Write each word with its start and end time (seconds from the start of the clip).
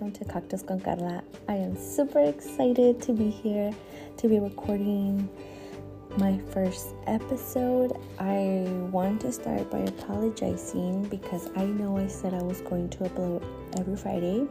welcome 0.00 0.18
to 0.18 0.32
Cocktails 0.32 0.62
con 0.62 0.80
Karla. 0.80 1.22
I 1.46 1.56
am 1.56 1.76
super 1.76 2.20
excited 2.20 3.02
to 3.02 3.12
be 3.12 3.28
here 3.28 3.70
to 4.16 4.28
be 4.28 4.38
recording 4.38 5.28
my 6.16 6.40
first 6.52 6.94
episode. 7.06 7.92
I 8.18 8.64
want 8.90 9.20
to 9.22 9.32
start 9.32 9.70
by 9.70 9.80
apologizing 9.80 11.04
because 11.10 11.50
I 11.54 11.66
know 11.66 11.98
I 11.98 12.06
said 12.06 12.32
I 12.32 12.42
was 12.42 12.62
going 12.62 12.88
to 12.90 12.98
upload 13.00 13.44
every 13.78 13.94
Friday. 13.94 14.46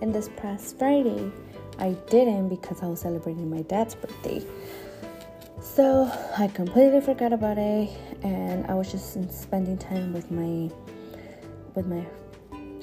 And 0.00 0.14
this 0.14 0.30
past 0.36 0.78
Friday, 0.78 1.32
I 1.80 1.96
didn't 2.08 2.50
because 2.50 2.80
I 2.80 2.86
was 2.86 3.00
celebrating 3.00 3.50
my 3.50 3.62
dad's 3.62 3.96
birthday. 3.96 4.46
So 5.60 6.08
I 6.38 6.46
completely 6.46 7.00
forgot 7.00 7.32
about 7.32 7.58
it 7.58 7.90
and 8.22 8.66
I 8.68 8.74
was 8.74 8.92
just 8.92 9.14
spending 9.32 9.78
time 9.78 10.12
with 10.12 10.30
my 10.30 10.70
with 11.74 11.86
my 11.86 12.06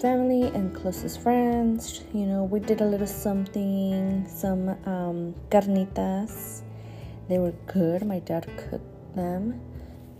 family 0.01 0.47
and 0.55 0.75
closest 0.75 1.21
friends. 1.21 2.03
You 2.13 2.25
know, 2.25 2.43
we 2.43 2.59
did 2.59 2.81
a 2.81 2.85
little 2.85 3.07
something, 3.07 4.25
some 4.27 4.69
um, 4.85 5.35
carnitas. 5.49 6.61
They 7.29 7.37
were 7.37 7.53
good. 7.67 8.03
My 8.03 8.19
dad 8.19 8.47
cooked 8.57 9.15
them, 9.15 9.61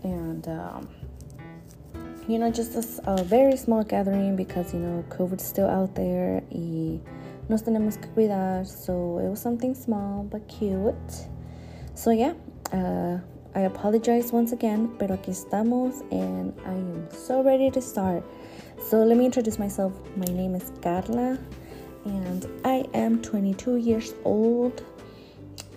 and 0.04 0.46
um, 0.46 0.88
you 2.28 2.38
know, 2.38 2.50
just 2.50 2.76
a, 2.76 3.10
a, 3.10 3.24
very 3.24 3.56
small 3.56 3.82
gathering 3.82 4.36
because 4.36 4.72
you 4.72 4.78
know 4.78 5.04
COVID's 5.10 5.44
still 5.44 5.68
out 5.68 5.94
there. 5.96 6.42
Y 6.50 7.00
nos 7.48 7.62
tenemos 7.62 8.00
que 8.00 8.08
cuidar. 8.14 8.66
So 8.66 9.18
it 9.18 9.28
was 9.28 9.40
something 9.40 9.74
small 9.74 10.22
but 10.22 10.46
cute. 10.48 10.94
So 11.94 12.10
yeah. 12.10 12.34
Uh, 12.72 13.18
I 13.54 13.66
apologize 13.66 14.32
once 14.32 14.52
again, 14.52 14.96
pero 14.98 15.14
aquí 15.14 15.30
estamos 15.30 16.00
and 16.10 16.54
I 16.64 16.72
am 16.72 17.06
so 17.10 17.42
ready 17.42 17.70
to 17.72 17.82
start. 17.82 18.24
So 18.80 19.02
let 19.02 19.16
me 19.16 19.24
introduce 19.26 19.58
myself. 19.58 19.92
My 20.16 20.26
name 20.26 20.54
is 20.54 20.70
Karla 20.82 21.38
and 22.04 22.46
I 22.64 22.84
am 22.94 23.20
22 23.22 23.76
years 23.76 24.14
old. 24.24 24.84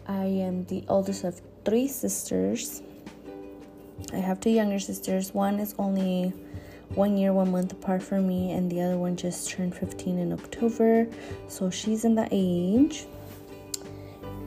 I 0.08 0.26
am 0.26 0.66
the 0.66 0.84
oldest 0.88 1.24
of 1.24 1.42
three 1.64 1.88
sisters. 1.88 2.82
I 4.14 4.18
have 4.18 4.40
two 4.40 4.50
younger 4.50 4.80
sisters. 4.80 5.34
One 5.34 5.60
is 5.60 5.76
only 5.80 6.34
one 6.94 7.18
year, 7.18 7.34
one 7.34 7.52
month 7.52 7.72
apart 7.72 8.04
from 8.04 8.28
me, 8.28 8.52
and 8.52 8.72
the 8.72 8.82
other 8.82 8.98
one 8.98 9.16
just 9.16 9.50
turned 9.50 9.76
15 9.76 10.20
in 10.20 10.34
October. 10.34 11.08
So 11.48 11.70
she's 11.70 12.06
in 12.06 12.16
that 12.16 12.30
age. 12.32 13.06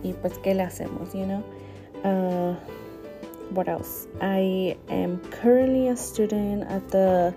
Y 0.02 0.14
pues, 0.20 0.38
¿qué 0.38 0.54
le 0.54 0.64
hacemos, 0.64 1.14
you 1.14 1.26
know? 1.26 1.44
Uh, 2.04 2.54
what 3.50 3.68
else? 3.68 4.06
I 4.20 4.76
am 4.88 5.18
currently 5.30 5.88
a 5.88 5.96
student 5.96 6.64
at 6.64 6.88
the 6.90 7.34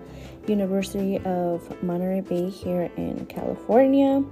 University 0.48 1.18
of 1.20 1.84
Monterey 1.84 2.22
Bay 2.22 2.50
here 2.50 2.92
in 2.98 3.26
California. 3.28 4.24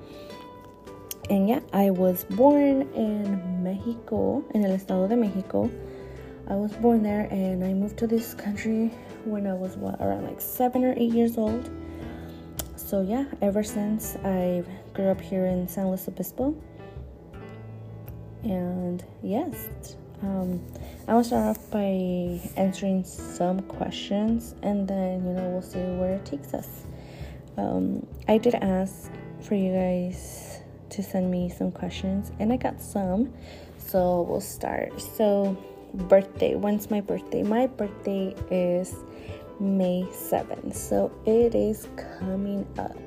And 1.30 1.48
yeah, 1.48 1.60
I 1.74 1.92
was 1.92 2.24
born 2.24 2.92
in 2.94 3.64
Mexico, 3.64 4.44
in 4.54 4.66
el 4.66 4.72
Estado 4.72 5.08
de 5.08 5.16
Mexico. 5.16 5.70
I 6.48 6.56
was 6.56 6.72
born 6.74 7.04
there 7.04 7.28
and 7.30 7.64
I 7.64 7.74
moved 7.74 7.98
to 8.00 8.08
this 8.08 8.34
country 8.34 8.88
when 9.26 9.46
I 9.46 9.54
was 9.54 9.78
what, 9.78 10.02
around 10.02 10.26
like 10.26 10.42
seven 10.42 10.84
or 10.84 10.94
eight 10.98 11.14
years 11.14 11.38
old. 11.38 11.70
So 12.76 13.02
yeah, 13.02 13.26
ever 13.42 13.64
since 13.64 14.16
I 14.24 14.64
grew 14.94 15.10
up 15.10 15.22
here 15.22 15.46
in 15.46 15.68
San 15.68 15.88
Luis 15.90 16.08
Obispo. 16.08 16.56
And 18.44 19.04
yes, 19.22 19.70
um, 20.22 20.62
I 21.08 21.14
will 21.14 21.24
start 21.24 21.58
off 21.58 21.72
by 21.72 22.40
answering 22.58 23.04
some 23.04 23.62
questions 23.62 24.56
and 24.62 24.88
then, 24.88 25.26
you 25.26 25.34
know, 25.34 25.50
we'll 25.50 25.62
see 25.62 25.80
where 25.80 26.16
it 26.16 26.26
takes 26.26 26.54
us. 26.54 26.86
Um, 27.58 28.06
I 28.28 28.38
did 28.38 28.56
ask 28.56 29.12
for 29.42 29.56
you 29.56 29.74
guys 29.74 30.62
to 30.90 31.04
send 31.04 31.32
me 31.32 31.50
some 31.50 31.72
questions 31.72 32.32
and 32.40 32.52
I 32.52 32.58
got 32.58 32.82
some. 32.82 33.34
So 33.78 34.22
we'll 34.22 34.42
start. 34.42 35.00
So, 35.00 35.58
birthday. 35.94 36.56
When's 36.56 36.92
my 36.92 37.02
birthday? 37.02 37.44
My 37.44 37.68
birthday 37.68 38.36
is 38.52 38.96
May 39.60 40.06
7th. 40.12 40.76
So 40.76 41.12
it 41.26 41.56
is 41.56 41.88
coming 42.20 42.68
up. 42.78 42.98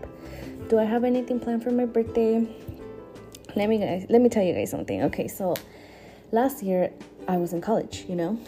Do 0.68 0.78
I 0.78 0.84
have 0.84 1.04
anything 1.04 1.40
planned 1.40 1.62
for 1.62 1.70
my 1.70 1.84
birthday? 1.84 2.46
Let 3.54 3.68
me 3.68 3.78
guys 3.78 4.06
let 4.08 4.22
me 4.22 4.28
tell 4.28 4.42
you 4.42 4.54
guys 4.54 4.70
something. 4.70 5.02
Okay, 5.04 5.28
so 5.28 5.54
last 6.32 6.62
year 6.62 6.90
I 7.28 7.36
was 7.36 7.52
in 7.52 7.60
college, 7.60 8.06
you 8.08 8.16
know, 8.16 8.38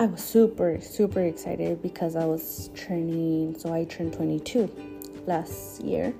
I 0.00 0.06
was 0.06 0.22
super, 0.22 0.80
super 0.80 1.20
excited 1.22 1.80
because 1.80 2.16
I 2.16 2.24
was 2.24 2.70
turning, 2.76 3.56
so 3.58 3.72
I 3.72 3.84
turned 3.84 4.12
22 4.12 4.68
last 5.26 5.80
year. 5.80 6.12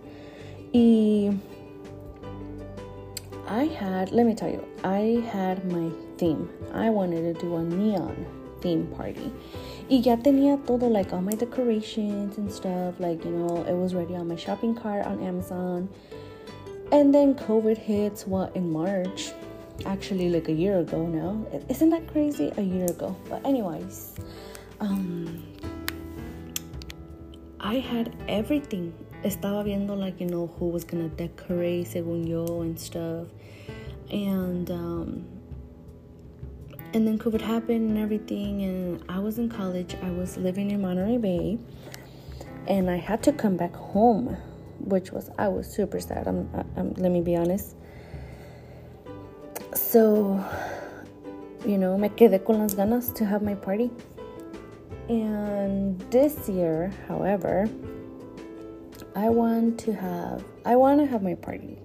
I 3.48 3.64
had, 3.64 4.12
let 4.12 4.26
me 4.26 4.34
tell 4.34 4.48
you, 4.48 4.64
I 4.84 5.24
had 5.32 5.70
my 5.72 5.90
theme. 6.18 6.48
I 6.72 6.90
wanted 6.90 7.34
to 7.34 7.40
do 7.40 7.56
a 7.56 7.62
neon 7.62 8.26
theme 8.60 8.86
party. 8.96 9.32
Y 9.90 10.02
ya 10.04 10.16
tenía 10.16 10.64
todo, 10.66 10.86
like 10.86 11.12
all 11.12 11.22
my 11.22 11.32
decorations 11.32 12.36
and 12.38 12.52
stuff, 12.52 13.00
like, 13.00 13.24
you 13.24 13.30
know, 13.30 13.64
it 13.64 13.74
was 13.74 13.94
ready 13.94 14.14
on 14.14 14.28
my 14.28 14.36
shopping 14.36 14.74
cart 14.74 15.06
on 15.06 15.20
Amazon. 15.22 15.88
And 16.92 17.12
then 17.14 17.34
COVID 17.34 17.78
hits, 17.78 18.26
what, 18.26 18.54
in 18.54 18.70
March 18.70 19.32
actually 19.86 20.28
like 20.28 20.48
a 20.48 20.52
year 20.52 20.78
ago 20.80 21.06
now. 21.06 21.46
Isn't 21.68 21.90
that 21.90 22.06
crazy? 22.08 22.52
A 22.56 22.62
year 22.62 22.86
ago. 22.86 23.16
But 23.28 23.44
anyways, 23.46 24.14
um 24.80 25.42
I 27.60 27.78
had 27.78 28.14
everything. 28.28 28.92
Estaba 29.24 29.64
viendo 29.64 29.98
like, 29.98 30.20
you 30.20 30.26
know, 30.26 30.46
who 30.58 30.68
was 30.68 30.84
gonna 30.84 31.08
decorate 31.08 31.86
según 31.88 32.28
yo 32.28 32.62
and 32.62 32.78
stuff. 32.78 33.26
And 34.10 34.70
um 34.70 35.24
and 36.94 37.06
then 37.06 37.18
COVID 37.18 37.40
happened 37.40 37.90
and 37.90 37.98
everything 37.98 38.62
and 38.62 39.02
I 39.08 39.18
was 39.18 39.38
in 39.38 39.48
college. 39.48 39.96
I 40.02 40.10
was 40.10 40.36
living 40.36 40.70
in 40.70 40.80
Monterey 40.80 41.18
Bay 41.18 41.58
and 42.66 42.90
I 42.90 42.96
had 42.96 43.22
to 43.24 43.32
come 43.32 43.56
back 43.56 43.74
home, 43.74 44.36
which 44.80 45.12
was 45.12 45.30
I 45.38 45.48
was 45.48 45.66
super 45.66 46.00
sad. 46.00 46.26
I'm, 46.26 46.48
I'm 46.76 46.94
let 46.94 47.10
me 47.10 47.20
be 47.20 47.36
honest 47.36 47.77
so, 49.90 50.38
you 51.64 51.78
know, 51.78 51.96
me 51.96 52.10
quedé 52.10 52.44
con 52.44 52.58
las 52.58 52.74
ganas 52.74 53.14
to 53.14 53.24
have 53.24 53.42
my 53.42 53.54
party. 53.54 53.90
And 55.08 55.98
this 56.10 56.46
year, 56.46 56.92
however, 57.08 57.66
I 59.16 59.30
want 59.30 59.80
to 59.80 59.94
have 59.94 60.44
I 60.66 60.76
want 60.76 61.00
to 61.00 61.06
have 61.06 61.22
my 61.22 61.34
party. 61.34 61.78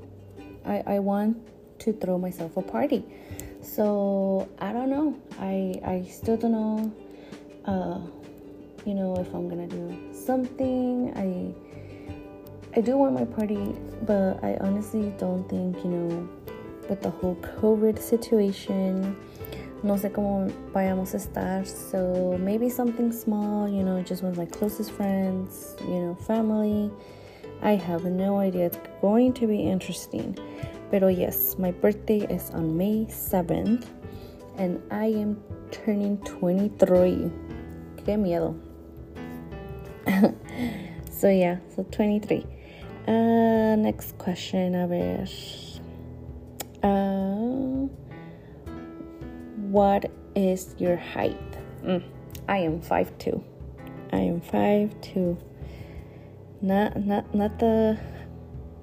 I, 0.66 0.84
I 0.86 1.00
want 1.00 1.38
to 1.80 1.94
throw 1.94 2.18
myself 2.18 2.58
a 2.58 2.62
party. 2.62 3.06
So 3.62 4.50
I 4.60 4.74
don't 4.74 4.90
know. 4.90 5.18
I 5.40 5.80
I 5.86 6.06
still 6.10 6.36
don't 6.36 6.52
know 6.52 6.94
uh 7.66 8.00
you 8.86 8.94
know 8.94 9.16
if 9.16 9.34
I'm 9.34 9.48
gonna 9.48 9.68
do 9.68 9.98
something. 10.14 11.14
I 11.16 11.56
I 12.76 12.82
do 12.82 12.98
want 12.98 13.14
my 13.14 13.24
party, 13.24 13.76
but 14.02 14.44
I 14.44 14.58
honestly 14.60 15.14
don't 15.20 15.48
think, 15.48 15.78
you 15.84 15.92
know, 15.92 16.30
with 16.90 17.02
the 17.02 17.10
whole 17.10 17.36
COVID 17.62 18.00
situation. 18.00 19.16
No 19.84 19.98
sé 19.98 20.12
cómo 20.12 20.50
vayamos 20.74 21.14
a 21.14 21.18
estar. 21.18 21.66
So 21.66 22.38
maybe 22.40 22.70
something 22.70 23.12
small, 23.12 23.68
you 23.68 23.84
know, 23.84 24.02
just 24.02 24.24
with 24.24 24.38
my 24.38 24.46
closest 24.46 24.92
friends, 24.92 25.76
you 25.82 26.00
know, 26.00 26.16
family. 26.16 26.92
I 27.62 27.76
have 27.76 28.06
no 28.06 28.40
idea. 28.40 28.68
It's 28.68 28.80
going 29.02 29.34
to 29.34 29.48
be 29.48 29.60
interesting. 29.60 30.38
Pero 30.92 31.08
yes, 31.08 31.58
my 31.58 31.72
birthday 31.72 32.20
is 32.30 32.52
on 32.52 32.78
May 32.78 33.06
7th 33.10 33.86
and 34.58 34.82
I 34.92 35.06
am 35.06 35.42
turning 35.72 36.18
23. 36.20 37.32
Qué 38.06 38.18
miedo. 38.18 38.56
so 41.12 41.30
yeah, 41.30 41.58
so 41.76 41.84
23. 41.92 42.46
Uh, 43.08 43.76
next 43.76 44.18
question, 44.18 44.76
a 44.76 44.88
ver. 44.88 45.28
Uh, 46.84 47.88
what 49.72 50.12
is 50.36 50.76
your 50.78 50.98
height? 50.98 51.40
Mm, 51.84 52.04
I 52.50 52.58
am 52.58 52.82
five 52.82 53.18
two. 53.18 53.44
I 54.12 54.18
am 54.18 54.42
five 54.42 54.94
two. 55.02 55.38
Not 56.62 56.98
not 56.98 57.34
not 57.34 57.58
the 57.60 57.98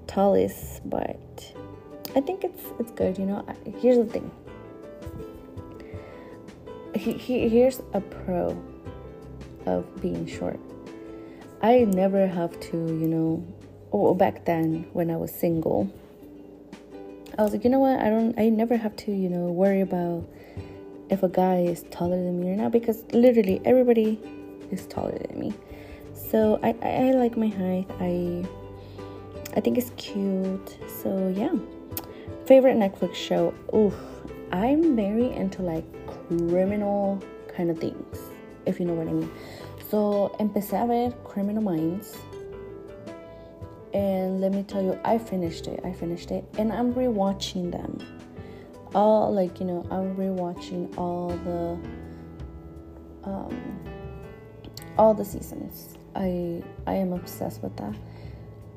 tallest, 0.07 0.89
but 0.89 1.55
I 2.17 2.21
think 2.21 2.45
it's 2.45 2.65
it's 2.79 2.93
good. 2.93 3.19
You 3.19 3.27
know, 3.27 3.45
here's 3.79 3.99
the 3.99 4.07
thing. 4.07 4.31
He, 6.95 7.13
he, 7.13 7.49
here's 7.49 7.81
a 7.95 8.01
pro 8.01 8.61
of 9.67 10.03
being 10.03 10.27
short. 10.27 10.59
I 11.63 11.85
never 11.85 12.27
have 12.27 12.59
to, 12.61 12.77
you 12.77 13.09
know, 13.09 13.47
oh, 13.93 14.15
back 14.15 14.45
then 14.45 14.87
when 14.93 15.11
I 15.11 15.17
was 15.17 15.31
single, 15.31 15.93
I 17.41 17.43
was 17.43 17.53
like, 17.53 17.65
you 17.65 17.71
know 17.71 17.79
what? 17.79 17.99
I 17.99 18.11
don't. 18.11 18.39
I 18.39 18.51
never 18.51 18.77
have 18.77 18.95
to, 18.97 19.13
you 19.13 19.31
know, 19.31 19.47
worry 19.47 19.81
about 19.81 20.29
if 21.09 21.23
a 21.23 21.29
guy 21.29 21.61
is 21.61 21.85
taller 21.91 22.23
than 22.23 22.39
me 22.39 22.51
or 22.51 22.55
not 22.55 22.71
because 22.71 23.03
literally 23.15 23.63
everybody 23.65 24.21
is 24.71 24.87
taller 24.89 25.19
than 25.19 25.41
me. 25.41 25.55
So 26.13 26.61
I, 26.63 26.77
I, 26.83 26.89
I 26.89 27.11
like 27.13 27.39
my 27.39 27.49
height. 27.49 27.87
I 27.99 28.45
I 29.57 29.61
think 29.63 29.79
it's 29.79 29.89
cute. 29.97 30.77
So 31.03 31.33
yeah. 31.35 31.55
Favorite 32.45 32.77
Netflix 32.77 33.15
show? 33.15 33.55
Oof. 33.75 33.95
I'm 34.53 34.95
very 34.95 35.33
into 35.33 35.63
like 35.63 35.87
criminal 36.29 37.23
kind 37.57 37.71
of 37.71 37.79
things, 37.79 38.19
if 38.67 38.79
you 38.79 38.85
know 38.85 38.93
what 38.93 39.09
I 39.09 39.13
mean. 39.13 39.33
So 39.89 40.37
empecé 40.39 40.75
a 40.75 40.87
ver 40.87 41.17
Criminal 41.25 41.63
Minds. 41.63 42.19
And 43.93 44.41
let 44.41 44.53
me 44.53 44.63
tell 44.63 44.83
you, 44.83 44.99
I 45.05 45.19
finished 45.19 45.67
it. 45.67 45.81
I 45.85 45.93
finished 45.93 46.31
it. 46.31 46.45
And 46.59 46.73
I'm 46.73 46.95
rewatching 46.95 47.73
them. 47.73 47.99
All 48.95 49.33
like, 49.33 49.61
you 49.61 49.67
know, 49.67 49.87
I'm 49.91 50.17
rewatching 50.17 50.97
all 50.97 51.29
the 51.29 51.79
um 53.29 53.81
all 54.99 55.15
the 55.15 55.25
seasons. 55.25 55.97
I 56.15 56.63
I 56.87 56.95
am 56.95 57.13
obsessed 57.13 57.63
with 57.63 57.77
that. 57.77 57.95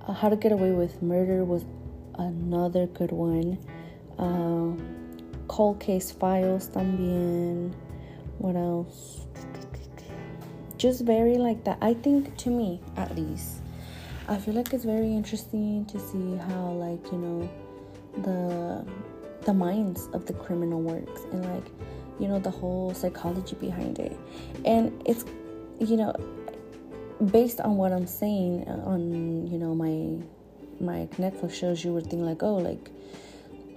Uh, 0.08 0.14
How 0.14 0.30
to 0.30 0.36
Get 0.36 0.52
Away 0.52 0.72
with 0.72 1.02
Murder 1.02 1.44
was 1.44 1.66
another 2.16 2.88
good 2.88 3.12
one. 3.12 3.58
Uh, 4.20 4.78
Cold 5.48 5.80
Case 5.80 6.12
Files 6.12 6.70
también. 6.70 7.74
What 8.38 8.56
else? 8.56 9.28
Just 10.78 11.06
very 11.06 11.38
like 11.38 11.64
that. 11.64 11.78
I 11.82 11.94
think 11.94 12.36
to 12.44 12.50
me, 12.50 12.82
at 12.98 13.16
least, 13.16 13.63
I 14.28 14.38
feel 14.38 14.54
like 14.54 14.74
it's 14.74 14.86
very 14.86 15.12
interesting 15.12 15.86
to 15.86 16.00
see 16.00 16.38
how 16.38 16.72
like 16.72 17.12
you 17.12 17.18
know 17.18 17.50
the 18.24 18.86
the 19.46 19.54
minds 19.54 20.08
of 20.14 20.26
the 20.26 20.34
criminal 20.34 20.82
works 20.82 21.22
and 21.32 21.46
like 21.54 21.66
you 22.20 22.28
know 22.28 22.40
the 22.40 22.50
whole 22.50 22.94
psychology 22.94 23.56
behind 23.56 24.00
it. 24.00 24.18
And 24.66 25.02
it's 25.06 25.26
you 25.80 25.98
know 25.98 26.14
based 27.32 27.60
on 27.62 27.78
what 27.78 27.92
i'm 27.92 28.08
saying 28.08 28.68
uh, 28.68 28.90
on 28.90 29.48
you 29.48 29.58
know 29.58 29.74
my 29.74 30.18
my 30.80 31.08
netflix 31.18 31.54
shows 31.54 31.84
you 31.84 31.94
would 31.94 32.06
think 32.08 32.22
like 32.22 32.44
oh 32.44 32.56
like 32.56 32.90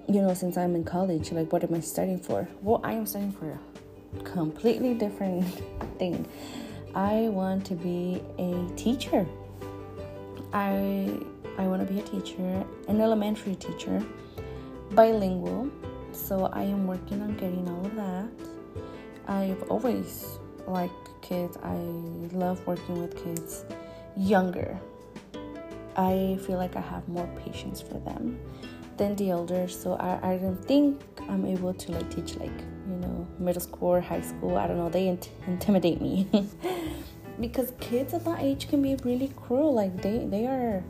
you 0.09 0.21
know 0.21 0.35
since 0.35 0.57
i'm 0.57 0.75
in 0.75 0.83
college 0.83 1.31
like 1.33 1.53
what 1.53 1.63
am 1.63 1.75
i 1.75 1.81
studying 1.81 2.19
for? 2.19 2.49
Well 2.63 2.81
i 2.85 2.93
am 2.93 3.07
studying 3.07 3.33
for 3.33 3.51
a 3.51 4.23
completely 4.23 4.95
different 4.95 5.45
thing. 5.99 6.27
I 6.95 7.29
want 7.29 7.67
to 7.67 7.75
be 7.75 8.23
a 8.39 8.67
teacher 8.77 9.27
i 10.57 10.71
i 11.59 11.67
want 11.67 11.87
to 11.87 11.93
be 11.93 12.01
a 12.01 12.03
teacher 12.03 12.65
an 12.89 13.01
elementary 13.01 13.55
teacher 13.57 14.03
bilingual. 14.93 15.71
So 16.13 16.47
i 16.53 16.63
am 16.63 16.87
working 16.87 17.21
on 17.21 17.37
getting 17.37 17.69
all 17.69 17.85
of 17.85 17.95
that. 17.97 18.29
I've 19.29 19.63
always 19.65 20.39
liked 20.67 21.09
kids. 21.21 21.59
I 21.63 21.77
love 22.45 22.65
working 22.67 22.97
with 23.03 23.13
kids 23.23 23.65
younger. 24.17 24.79
I 25.97 26.39
feel 26.47 26.59
like 26.59 26.77
i 26.77 26.81
have 26.81 27.09
more 27.09 27.29
patience 27.45 27.81
for 27.81 27.99
them 28.09 28.39
than 28.99 29.15
the 29.17 29.31
elders 29.31 29.79
so 29.83 29.95
i, 29.95 30.33
I 30.33 30.39
don't 30.39 30.63
think 30.65 31.01
i'm 31.29 31.45
able 31.45 31.75
to 31.75 31.93
like 31.93 32.09
teach 32.15 32.37
like 32.37 32.59
you 32.89 32.97
know 33.03 33.27
middle 33.39 33.61
school 33.61 33.89
or 33.89 34.01
high 34.01 34.21
school. 34.21 34.57
I 34.57 34.67
don't 34.67 34.79
know. 34.79 34.89
They 34.89 35.09
int- 35.09 35.31
intimidate 35.47 36.01
me 36.01 36.27
because 37.41 37.73
kids 37.81 38.15
at 38.15 38.25
that 38.25 38.41
age 38.41 38.69
can 38.69 38.83
be 38.83 38.97
really 39.05 39.33
cruel 39.37 39.75
like 39.75 40.03
they 40.03 40.19
they 40.27 40.47
are 40.47 40.83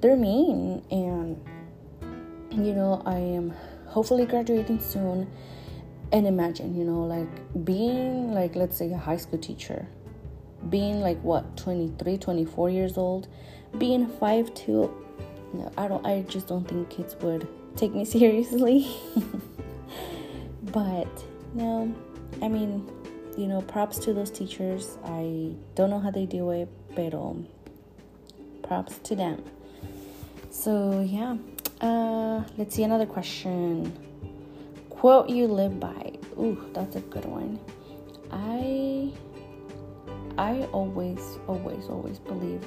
they're 0.00 0.16
mean 0.16 0.82
and 0.90 1.42
you 2.50 2.72
know 2.72 3.02
i 3.06 3.16
am 3.16 3.52
hopefully 3.86 4.26
graduating 4.26 4.78
soon 4.80 5.28
and 6.12 6.26
imagine 6.26 6.76
you 6.76 6.84
know 6.84 7.04
like 7.04 7.64
being 7.64 8.32
like 8.32 8.54
let's 8.54 8.76
say 8.76 8.92
a 8.92 8.96
high 8.96 9.16
school 9.16 9.38
teacher 9.38 9.86
being 10.70 11.00
like 11.00 11.20
what 11.22 11.56
23 11.56 12.16
24 12.18 12.70
years 12.70 12.96
old 12.96 13.28
being 13.78 14.06
5 14.06 14.54
2 14.54 15.04
no 15.54 15.72
i 15.76 15.88
don't 15.88 16.06
i 16.06 16.22
just 16.22 16.46
don't 16.46 16.66
think 16.68 16.88
kids 16.90 17.16
would 17.20 17.46
take 17.76 17.92
me 17.92 18.04
seriously. 18.16 18.88
But 20.72 21.24
no 21.54 21.94
i 22.42 22.48
mean 22.48 22.88
you 23.36 23.46
know 23.46 23.60
props 23.62 23.98
to 24.00 24.12
those 24.12 24.30
teachers. 24.30 24.98
I 25.04 25.52
don't 25.74 25.90
know 25.90 26.00
how 26.00 26.10
they 26.10 26.26
do 26.26 26.50
it 26.50 26.68
but 26.94 27.12
props 28.62 28.98
to 29.04 29.16
them. 29.16 29.42
So 30.50 31.00
yeah. 31.00 31.36
Uh 31.80 32.44
let's 32.56 32.74
see 32.74 32.82
another 32.82 33.06
question. 33.06 33.92
Quote 34.90 35.28
you 35.28 35.46
live 35.46 35.78
by. 35.80 36.12
Ooh 36.38 36.58
that's 36.72 36.96
a 36.96 37.00
good 37.00 37.24
one. 37.24 37.58
I 38.30 39.12
i 40.36 40.62
always 40.72 41.38
always 41.46 41.86
always 41.88 42.18
believe 42.18 42.60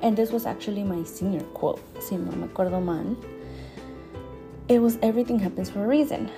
and 0.00 0.16
this 0.16 0.30
was 0.30 0.46
actually 0.46 0.84
my 0.84 1.02
senior 1.02 1.42
quote 1.54 1.80
si 2.00 2.16
no 2.16 2.30
me 2.30 2.46
acuerdo 2.46 2.80
mal 2.80 3.16
it 4.70 4.78
was 4.78 4.96
everything 5.02 5.40
happens 5.40 5.68
for 5.68 5.84
a 5.84 5.88
reason. 5.88 6.30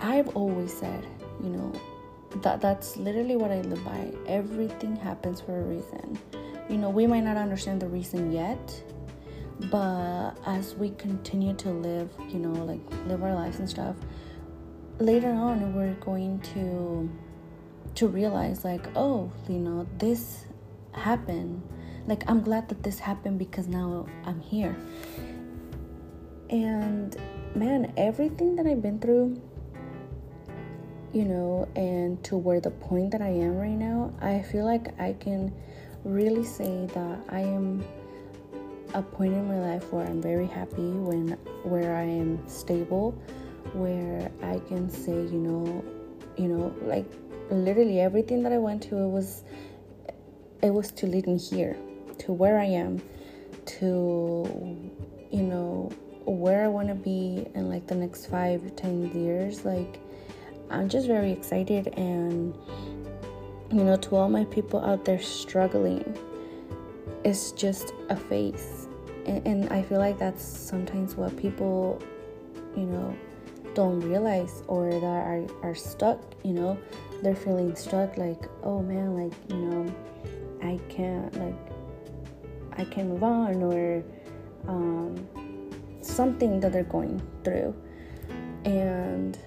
I've 0.00 0.28
always 0.36 0.76
said 0.76 1.06
you 1.40 1.50
know 1.50 1.72
that 2.42 2.60
that's 2.60 2.96
literally 2.96 3.36
what 3.36 3.50
i 3.50 3.60
live 3.62 3.84
by. 3.84 4.12
Everything 4.26 4.96
happens 4.96 5.40
for 5.40 5.58
a 5.58 5.62
reason. 5.62 6.18
You 6.68 6.76
know 6.76 6.90
we 6.90 7.06
might 7.06 7.24
not 7.24 7.36
understand 7.36 7.80
the 7.80 7.88
reason 7.88 8.32
yet 8.32 8.82
but 9.70 10.32
as 10.46 10.76
we 10.76 10.90
continue 10.90 11.52
to 11.52 11.70
live 11.70 12.08
you 12.28 12.38
know 12.38 12.52
like 12.64 12.80
live 13.06 13.24
our 13.24 13.34
lives 13.34 13.58
and 13.58 13.68
stuff 13.68 13.96
later 15.00 15.30
on 15.30 15.74
we're 15.74 15.94
going 15.94 16.38
to 16.40 17.10
to 17.96 18.06
realize 18.06 18.64
like 18.64 18.86
oh 18.96 19.32
you 19.48 19.58
know 19.58 19.86
this 19.98 20.44
happened. 20.92 21.62
Like 22.06 22.28
i'm 22.28 22.42
glad 22.42 22.68
that 22.68 22.82
this 22.82 22.98
happened 22.98 23.38
because 23.38 23.68
now 23.68 24.06
i'm 24.24 24.40
here. 24.40 24.76
And 26.50 27.16
man 27.54 27.92
everything 27.96 28.56
that 28.56 28.66
i've 28.66 28.82
been 28.82 28.98
through 28.98 29.40
you 31.18 31.24
know 31.24 31.68
and 31.74 32.22
to 32.22 32.36
where 32.36 32.60
the 32.60 32.70
point 32.70 33.10
that 33.10 33.20
i 33.20 33.26
am 33.26 33.56
right 33.56 33.80
now 33.88 34.12
i 34.22 34.40
feel 34.40 34.64
like 34.64 34.86
i 35.00 35.12
can 35.14 35.52
really 36.04 36.44
say 36.44 36.86
that 36.94 37.18
i 37.30 37.40
am 37.40 37.84
a 38.94 39.02
point 39.02 39.34
in 39.34 39.48
my 39.48 39.58
life 39.58 39.92
where 39.92 40.06
i'm 40.06 40.22
very 40.22 40.46
happy 40.46 40.90
when 41.08 41.30
where 41.64 41.96
i 41.96 42.04
am 42.04 42.38
stable 42.48 43.10
where 43.72 44.30
i 44.44 44.60
can 44.68 44.88
say 44.88 45.10
you 45.10 45.40
know 45.48 45.84
you 46.36 46.46
know 46.46 46.72
like 46.82 47.10
literally 47.50 47.98
everything 47.98 48.44
that 48.44 48.52
i 48.52 48.58
went 48.58 48.80
to 48.80 48.96
it 48.96 49.08
was 49.08 49.42
it 50.62 50.70
was 50.70 50.92
to 50.92 51.04
lead 51.06 51.26
me 51.26 51.36
here 51.36 51.76
to 52.16 52.32
where 52.32 52.60
i 52.60 52.64
am 52.64 53.02
to 53.66 54.46
you 55.32 55.42
know 55.42 55.90
where 56.26 56.64
i 56.64 56.68
want 56.68 56.86
to 56.86 56.94
be 56.94 57.44
in 57.56 57.68
like 57.68 57.88
the 57.88 57.94
next 57.94 58.26
five 58.26 58.60
ten 58.76 59.10
years 59.12 59.64
like 59.64 59.98
i'm 60.70 60.88
just 60.88 61.06
very 61.06 61.30
excited 61.30 61.88
and 61.96 62.54
you 63.72 63.84
know 63.84 63.96
to 63.96 64.16
all 64.16 64.28
my 64.28 64.44
people 64.46 64.84
out 64.84 65.04
there 65.04 65.20
struggling 65.20 66.16
it's 67.24 67.50
just 67.52 67.92
a 68.10 68.16
phase. 68.16 68.88
And, 69.26 69.46
and 69.46 69.72
i 69.72 69.82
feel 69.82 69.98
like 69.98 70.18
that's 70.18 70.42
sometimes 70.42 71.16
what 71.16 71.36
people 71.36 72.00
you 72.76 72.86
know 72.86 73.16
don't 73.74 74.00
realize 74.00 74.62
or 74.66 74.90
that 74.90 75.04
are, 75.04 75.46
are 75.62 75.74
stuck 75.74 76.20
you 76.44 76.52
know? 76.52 76.78
They're 77.22 77.34
feeling 77.34 77.74
stuck 77.74 78.16
like 78.16 78.44
oh 78.62 78.80
man 78.82 79.14
like 79.14 79.32
you 79.48 79.56
know 79.56 79.94
i 80.62 80.78
can't 80.88 81.34
like 81.36 81.58
i 82.76 82.84
can 82.84 83.08
move 83.08 83.24
on 83.24 83.62
or 83.62 84.04
um, 84.68 85.28
something 86.00 86.60
that 86.60 86.72
they're 86.72 86.84
going 86.84 87.20
through. 87.44 87.74
And 88.64 89.38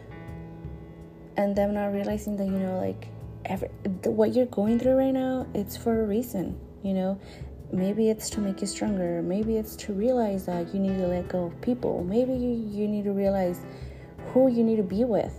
and 1.42 1.56
them 1.56 1.74
not 1.74 1.88
realizing 1.88 2.38
that 2.38 2.46
you 2.46 2.60
know 2.60 2.78
like 2.80 3.08
every, 3.46 3.68
what 4.06 4.34
you're 4.34 4.46
going 4.48 4.78
through 4.80 4.94
right 4.94 5.14
now 5.14 5.46
it's 5.54 5.76
for 5.76 6.02
a 6.02 6.06
reason 6.06 6.60
you 6.84 6.94
know? 6.94 7.20
Maybe 7.72 8.10
it's 8.10 8.30
to 8.32 8.42
make 8.42 8.60
you 8.60 8.68
stronger. 8.68 9.22
Maybe 9.22 9.56
it's 9.56 9.76
to 9.78 9.94
realize 9.94 10.46
that 10.46 10.74
you 10.74 10.80
need 10.80 10.98
to 10.98 11.08
let 11.08 11.30
go 11.30 11.46
of 11.46 11.62
people. 11.62 12.04
Maybe 12.04 12.34
you, 12.34 12.68
you 12.70 12.88
need 12.88 13.06
to 13.06 13.14
realize 13.14 13.62
who 14.34 14.50
you 14.50 14.64
need 14.64 14.76
to 14.78 14.84
be 14.84 15.04
with. 15.04 15.34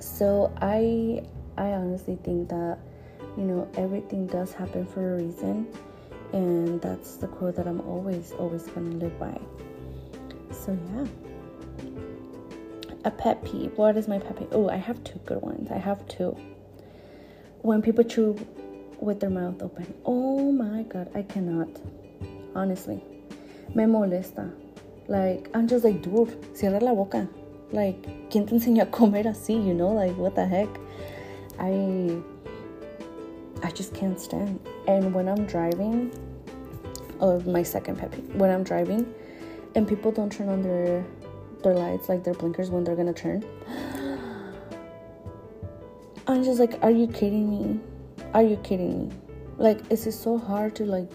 So 0.00 0.52
i 0.60 1.22
i 1.58 1.68
honestly 1.72 2.18
think 2.22 2.48
that 2.50 2.78
you 3.36 3.44
know 3.44 3.68
everything 3.76 4.26
does 4.26 4.52
happen 4.52 4.86
for 4.86 5.14
a 5.14 5.22
reason 5.22 5.66
and 6.34 6.80
that's 6.82 7.16
the 7.16 7.26
quote 7.26 7.56
that 7.56 7.66
i'm 7.66 7.80
always 7.80 8.32
always 8.32 8.62
gonna 8.68 8.90
live 8.90 9.18
by. 9.18 9.40
So 10.52 10.78
yeah 10.94 11.25
a 13.06 13.10
pet 13.10 13.42
peeve. 13.44 13.72
What 13.76 13.96
is 13.96 14.08
my 14.08 14.18
pet 14.18 14.36
peeve? 14.36 14.48
Oh 14.52 14.68
i 14.68 14.76
have 14.76 15.02
two 15.04 15.18
good 15.24 15.40
ones. 15.40 15.70
I 15.70 15.78
have 15.78 16.06
two. 16.08 16.36
When 17.62 17.80
people 17.80 18.04
chew 18.04 18.36
with 19.00 19.20
their 19.20 19.30
mouth 19.30 19.62
open. 19.62 19.94
Oh 20.04 20.52
my 20.52 20.82
god 20.82 21.08
i 21.14 21.22
cannot. 21.22 21.68
Honestly. 22.54 23.02
Me 23.74 23.84
molesta. 23.84 24.52
Like 25.08 25.48
i'm 25.54 25.68
just 25.68 25.84
like 25.84 26.02
dude 26.02 26.36
cierra 26.54 26.80
la 26.80 26.94
boca. 26.94 27.28
Like 27.72 28.02
quién 28.28 28.46
te 28.46 28.56
enseñó 28.56 28.82
a 28.82 28.86
comer 28.86 29.24
así? 29.24 29.54
You 29.54 29.74
know 29.74 29.92
like 29.92 30.16
what 30.16 30.34
the 30.34 30.46
heck? 30.46 30.68
I 31.58 32.20
i 33.62 33.70
just 33.70 33.94
can't 33.94 34.20
stand. 34.20 34.58
And 34.88 35.14
when 35.14 35.28
i'm 35.28 35.46
driving 35.46 36.10
Oh, 37.18 37.40
my 37.40 37.62
second 37.62 37.96
pet 37.96 38.10
peeve. 38.12 38.34
When 38.34 38.50
I'm 38.50 38.62
driving 38.62 39.14
and 39.74 39.88
people 39.88 40.12
don't 40.12 40.30
turn 40.30 40.48
on 40.50 40.62
their 40.62 41.02
their 41.66 41.74
lights, 41.74 42.08
like 42.08 42.22
their 42.22 42.34
blinkers, 42.34 42.70
when 42.70 42.84
they're 42.84 42.94
gonna 42.94 43.12
turn. 43.12 43.44
I'm 46.28 46.44
just 46.44 46.60
like, 46.60 46.78
are 46.82 46.92
you 46.92 47.08
kidding 47.08 47.50
me? 47.50 47.80
Are 48.34 48.42
you 48.42 48.56
kidding 48.58 49.08
me? 49.08 49.14
Like, 49.58 49.80
is 49.90 50.06
it 50.06 50.12
so 50.12 50.38
hard 50.38 50.76
to 50.76 50.84
like, 50.84 51.10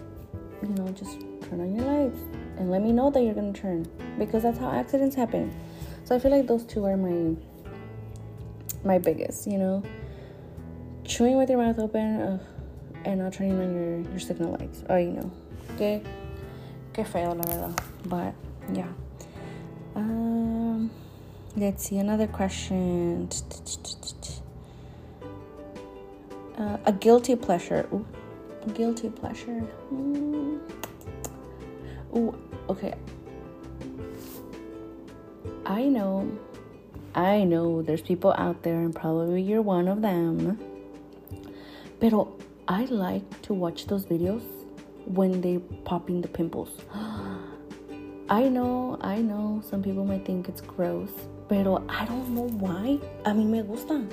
you 0.62 0.70
know, 0.70 0.90
just 0.90 1.22
turn 1.48 1.62
on 1.62 1.74
your 1.74 1.86
lights 1.86 2.20
and 2.58 2.70
let 2.70 2.82
me 2.82 2.92
know 2.92 3.10
that 3.12 3.22
you're 3.22 3.34
gonna 3.34 3.54
turn 3.54 3.88
because 4.20 4.44
that's 4.44 4.58
how 4.58 4.70
accidents 4.72 5.16
happen. 5.16 5.54
So 6.04 6.16
I 6.16 6.20
feel 6.20 6.32
like 6.32 6.48
those 6.48 6.66
two 6.66 6.84
are 6.86 6.98
my 6.98 7.36
my 8.84 8.98
biggest, 8.98 9.48
you 9.48 9.58
know, 9.58 9.84
chewing 11.06 11.38
with 11.38 11.50
your 11.50 11.60
mouth 11.60 11.80
open 11.80 12.22
uh, 12.22 12.40
and 13.06 13.20
not 13.20 13.32
turning 13.34 13.58
on 13.58 13.74
your 13.74 14.00
your 14.02 14.20
signal 14.20 14.58
lights. 14.60 14.84
Oh, 14.90 14.98
you 14.98 15.12
know, 15.12 15.32
okay, 15.76 16.02
que 16.92 17.06
feo 17.06 17.34
la 17.36 17.44
verdad, 17.44 17.80
but 18.06 18.34
yeah. 18.74 18.92
Um, 19.96 20.92
let's 21.56 21.88
see 21.88 21.98
another 21.98 22.28
question. 22.28 23.30
Uh, 26.58 26.78
a 26.86 26.92
guilty 26.92 27.36
pleasure. 27.36 27.88
Ooh, 27.94 28.06
guilty 28.74 29.10
pleasure. 29.10 29.64
Mm. 29.94 30.60
Ooh, 32.16 32.36
okay. 32.70 32.94
I 35.66 35.84
know, 35.84 36.32
I 37.16 37.44
know 37.44 37.82
there's 37.82 38.02
people 38.02 38.34
out 38.38 38.64
there, 38.64 38.80
and 38.80 38.94
probably 38.94 39.42
you're 39.42 39.62
one 39.62 39.88
of 39.88 40.02
them. 40.02 40.60
Pero 42.00 42.34
I 42.68 42.86
like 42.86 43.42
to 43.44 43.54
watch 43.54 43.88
those 43.88 44.06
videos 44.06 44.44
when 45.06 45.42
they 45.42 45.60
pop 45.86 46.10
in 46.10 46.22
the 46.22 46.28
pimples. 46.28 46.70
I 48.32 48.48
know, 48.48 48.98
I 49.02 49.18
know, 49.18 49.62
some 49.70 49.84
people 49.84 50.06
might 50.06 50.26
think 50.26 50.48
it's 50.48 50.62
gross, 50.62 51.12
pero 51.50 51.84
I 51.90 52.06
don't 52.06 52.30
know 52.30 52.48
why. 52.48 52.98
A 53.26 53.32
mí 53.32 53.46
me 53.46 53.62
gusta. 53.62 54.08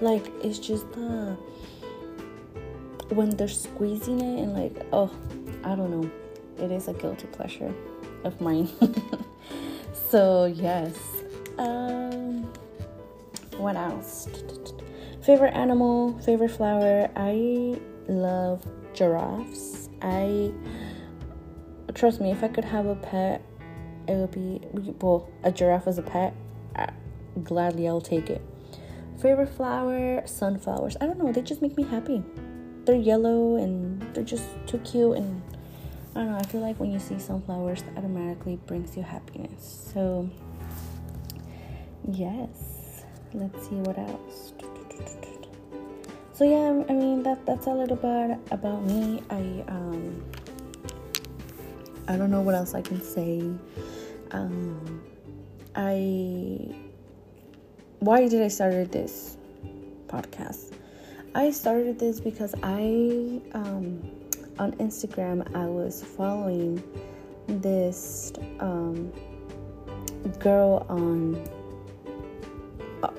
Like, 0.00 0.26
it's 0.42 0.58
just 0.58 0.90
the. 0.94 1.36
when 3.10 3.30
they're 3.30 3.46
squeezing 3.46 4.20
it 4.20 4.42
and, 4.42 4.52
like, 4.52 4.84
oh, 4.92 5.12
I 5.62 5.76
don't 5.76 5.92
know. 5.92 6.10
It 6.58 6.72
is 6.72 6.88
a 6.88 6.92
guilty 6.92 7.28
pleasure 7.28 7.72
of 8.24 8.40
mine. 8.40 8.68
so, 10.10 10.46
yes. 10.46 10.98
Um, 11.56 12.52
what 13.58 13.76
else? 13.76 14.28
Favorite 15.22 15.54
animal, 15.54 16.18
favorite 16.18 16.50
flower. 16.50 17.08
I 17.14 17.78
love 18.08 18.66
giraffes. 18.92 19.88
I 20.02 20.50
trust 21.96 22.20
me, 22.20 22.30
if 22.30 22.44
I 22.44 22.48
could 22.48 22.64
have 22.64 22.86
a 22.86 22.94
pet, 22.94 23.42
it 24.06 24.12
would 24.12 24.30
be 24.30 24.60
well 25.00 25.28
a 25.42 25.50
giraffe 25.50 25.88
as 25.88 25.98
a 25.98 26.02
pet. 26.02 26.34
I, 26.76 26.90
gladly, 27.42 27.88
I'll 27.88 28.00
take 28.00 28.30
it. 28.30 28.42
Favorite 29.20 29.48
flower, 29.48 30.22
sunflowers. 30.26 30.96
I 31.00 31.06
don't 31.06 31.18
know. 31.18 31.32
They 31.32 31.42
just 31.42 31.62
make 31.62 31.76
me 31.76 31.84
happy. 31.84 32.22
They're 32.84 32.94
yellow 32.94 33.56
and 33.56 34.00
they're 34.14 34.22
just 34.22 34.44
too 34.66 34.78
cute 34.78 35.16
and 35.16 35.42
I 36.14 36.20
don't 36.20 36.30
know. 36.30 36.38
I 36.38 36.42
feel 36.44 36.60
like 36.60 36.78
when 36.78 36.92
you 36.92 36.98
see 36.98 37.18
sunflowers, 37.18 37.82
automatically 37.96 38.56
brings 38.66 38.96
you 38.96 39.02
happiness. 39.02 39.90
So 39.92 40.30
yes, 42.12 43.04
let's 43.32 43.68
see 43.68 43.76
what 43.76 43.98
else. 43.98 44.52
So 46.34 46.44
yeah, 46.44 46.84
I 46.90 46.92
mean 46.92 47.22
that 47.22 47.46
that's 47.46 47.66
a 47.66 47.72
little 47.72 47.96
bit 47.96 48.38
about 48.50 48.84
me. 48.84 49.22
I 49.30 49.64
um 49.68 50.22
I 52.08 52.16
don't 52.16 52.30
know 52.30 52.40
what 52.40 52.54
else 52.54 52.74
I 52.74 52.82
can 52.82 53.00
say. 53.02 53.50
Um, 54.30 55.02
I 55.74 56.74
why 58.00 58.28
did 58.28 58.42
I 58.42 58.48
started 58.48 58.92
this 58.92 59.36
podcast? 60.06 60.72
I 61.34 61.50
started 61.50 61.98
this 61.98 62.20
because 62.20 62.54
I 62.62 63.40
um, 63.52 64.02
on 64.58 64.72
Instagram 64.72 65.54
I 65.54 65.66
was 65.66 66.02
following 66.02 66.82
this 67.46 68.32
um, 68.60 69.12
girl 70.38 70.86
on 70.88 71.42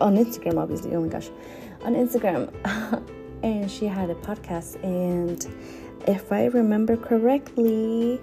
on 0.01 0.17
Instagram 0.17 0.57
obviously 0.57 0.95
oh 0.95 1.01
my 1.01 1.07
gosh 1.07 1.29
on 1.83 1.93
Instagram 1.93 2.51
and 3.43 3.69
she 3.69 3.85
had 3.85 4.09
a 4.09 4.15
podcast 4.15 4.83
and 4.83 5.47
if 6.07 6.31
I 6.31 6.45
remember 6.45 6.97
correctly 6.97 8.19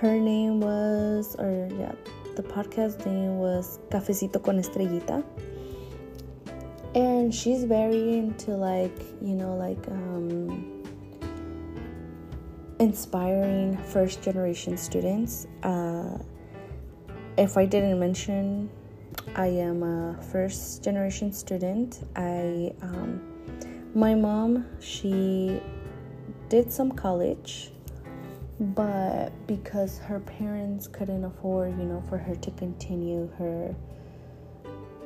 her 0.00 0.18
name 0.18 0.60
was, 0.60 1.36
or 1.38 1.68
yeah, 1.78 1.92
the 2.34 2.42
podcast 2.42 3.04
name 3.04 3.36
was 3.36 3.78
Cafecito 3.90 4.42
con 4.42 4.56
Estrellita. 4.56 5.22
And 6.94 7.34
she's 7.34 7.64
very 7.64 8.16
into 8.16 8.52
like, 8.52 8.98
you 9.20 9.34
know, 9.34 9.54
like 9.56 9.86
um, 9.88 10.82
inspiring 12.78 13.76
first 13.76 14.22
generation 14.22 14.78
students. 14.78 15.46
Uh, 15.62 16.16
if 17.36 17.58
I 17.58 17.66
didn't 17.66 18.00
mention, 18.00 18.70
I 19.36 19.48
am 19.48 19.82
a 19.82 20.16
first 20.32 20.82
generation 20.82 21.30
student. 21.30 22.08
I, 22.16 22.72
um, 22.80 23.20
my 23.94 24.14
mom, 24.14 24.64
she 24.80 25.60
did 26.48 26.72
some 26.72 26.90
college 26.92 27.70
but 28.60 29.30
because 29.46 29.98
her 29.98 30.20
parents 30.20 30.86
couldn't 30.86 31.24
afford 31.24 31.76
you 31.78 31.84
know 31.84 32.02
for 32.08 32.18
her 32.18 32.34
to 32.36 32.50
continue 32.52 33.28
her 33.38 33.74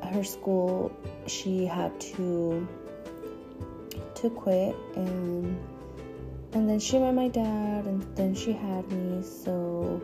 her 0.03 0.25
school 0.25 0.93
she 1.27 1.65
had 1.65 1.99
to 2.01 2.67
to 4.15 4.31
quit 4.31 4.75
and 4.97 5.57
and 6.55 6.69
then 6.69 6.79
she 6.79 6.99
met 6.99 7.15
my 7.15 7.29
dad 7.29 7.85
and 7.85 8.03
then 8.17 8.33
she 8.35 8.53
had 8.53 8.91
me. 8.91 9.23
So 9.23 10.01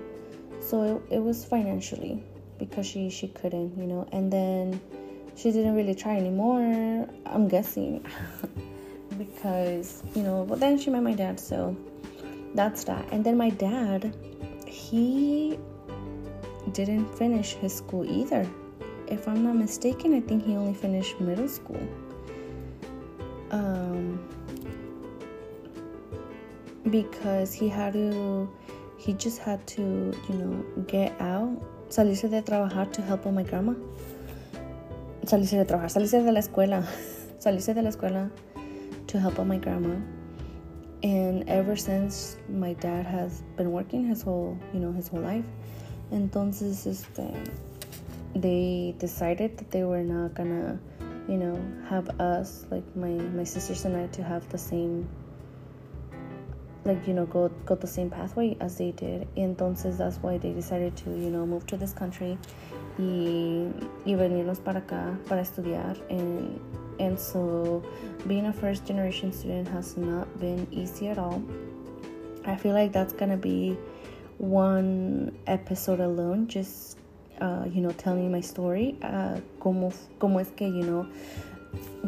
so 0.60 0.96
it, 1.10 1.14
it 1.16 1.18
was 1.18 1.44
financially 1.44 2.22
because 2.58 2.86
she 2.86 3.08
she 3.08 3.28
couldn't 3.28 3.76
you 3.78 3.86
know 3.86 4.06
and 4.12 4.32
then 4.32 4.80
she 5.36 5.52
didn't 5.52 5.74
really 5.74 5.94
try 5.94 6.16
anymore 6.16 7.08
i'm 7.26 7.48
guessing. 7.48 8.04
Because 9.18 10.02
you 10.14 10.22
know 10.22 10.46
but 10.48 10.60
then 10.60 10.78
she 10.78 10.88
met 10.88 11.02
my 11.02 11.12
dad 11.12 11.38
so 11.38 11.76
that's 12.54 12.84
that. 12.84 13.06
And 13.12 13.24
then 13.24 13.36
my 13.36 13.50
dad, 13.50 14.14
he 14.66 15.58
didn't 16.72 17.06
finish 17.16 17.52
his 17.54 17.74
school 17.74 18.04
either. 18.04 18.48
If 19.06 19.26
I'm 19.26 19.42
not 19.42 19.56
mistaken, 19.56 20.14
I 20.14 20.20
think 20.20 20.44
he 20.44 20.56
only 20.56 20.74
finished 20.74 21.20
middle 21.20 21.48
school. 21.48 21.80
Um, 23.50 24.20
because 26.88 27.52
he 27.52 27.68
had 27.68 27.94
to, 27.94 28.48
he 28.96 29.12
just 29.14 29.38
had 29.38 29.66
to, 29.68 29.82
you 30.28 30.34
know, 30.34 30.64
get 30.86 31.20
out, 31.20 31.60
salirse 31.88 32.30
de 32.30 32.42
trabajar 32.42 32.92
to 32.92 33.02
help 33.02 33.26
on 33.26 33.34
my 33.34 33.42
grandma. 33.42 33.74
Salirse 35.24 35.56
de 35.56 35.64
trabajar, 35.64 35.90
salirse 35.90 36.24
de 36.24 36.32
la 36.32 36.40
escuela, 36.40 36.86
salirse 37.38 37.74
de 37.74 37.82
la 37.82 37.90
escuela 37.90 38.30
to 39.06 39.18
help 39.18 39.38
on 39.40 39.48
my 39.48 39.58
grandma 39.58 39.96
and 41.02 41.48
ever 41.48 41.76
since 41.76 42.36
my 42.48 42.74
dad 42.74 43.06
has 43.06 43.42
been 43.56 43.72
working 43.72 44.06
his 44.06 44.22
whole 44.22 44.58
you 44.72 44.80
know 44.80 44.92
his 44.92 45.08
whole 45.08 45.20
life 45.20 45.44
entonces 46.12 46.86
este 46.86 47.32
they 48.34 48.94
decided 48.98 49.56
that 49.56 49.70
they 49.70 49.84
were 49.84 50.02
not 50.02 50.34
gonna 50.34 50.78
you 51.28 51.36
know 51.36 51.58
have 51.88 52.08
us 52.20 52.66
like 52.70 52.84
my 52.96 53.10
my 53.34 53.44
sisters 53.44 53.84
and 53.84 53.96
I 53.96 54.06
to 54.08 54.22
have 54.22 54.48
the 54.50 54.58
same 54.58 55.08
like 56.84 57.06
you 57.06 57.14
know 57.14 57.26
go 57.26 57.48
go 57.66 57.74
the 57.74 57.86
same 57.86 58.10
pathway 58.10 58.56
as 58.60 58.78
they 58.78 58.92
did. 58.92 59.28
Entonces 59.36 59.98
that's 59.98 60.16
why 60.18 60.38
they 60.38 60.52
decided 60.52 60.96
to 60.98 61.10
you 61.10 61.30
know 61.30 61.46
move 61.46 61.66
to 61.66 61.76
this 61.76 61.92
country 61.92 62.38
y, 62.98 63.70
y 64.04 64.14
venirnos 64.14 64.62
para 64.62 64.80
acá 64.80 65.16
para 65.28 65.42
estudiar 65.42 65.96
and 66.10 66.58
and 67.00 67.18
so 67.18 67.82
being 68.28 68.46
a 68.46 68.52
first 68.52 68.84
generation 68.86 69.32
student 69.32 69.66
has 69.66 69.96
not 69.96 70.26
been 70.38 70.66
easy 70.70 71.08
at 71.08 71.18
all 71.18 71.42
i 72.46 72.54
feel 72.54 72.72
like 72.72 72.92
that's 72.92 73.12
gonna 73.12 73.36
be 73.36 73.76
one 74.38 75.36
episode 75.46 76.00
alone 76.00 76.46
just 76.46 76.98
uh, 77.40 77.64
you 77.72 77.80
know 77.80 77.90
telling 77.92 78.30
my 78.30 78.40
story 78.40 78.96
uh, 79.02 79.40
como 79.60 79.92
como 80.18 80.38
es 80.38 80.50
que 80.56 80.66
you 80.66 80.84
know 80.84 81.06